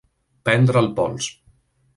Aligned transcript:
Prendre 0.49 0.83
el 0.83 0.89
pols. 1.01 1.31